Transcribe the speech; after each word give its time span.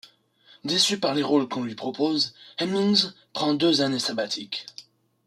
Déçu 0.65 0.99
par 0.99 1.13
les 1.13 1.21
rôles 1.21 1.47
qu'on 1.47 1.61
lui 1.63 1.75
propose, 1.75 2.33
Hemmings 2.57 3.11
prend 3.33 3.53
deux 3.53 3.81
années 3.83 3.99
sabbatiques. 3.99 4.65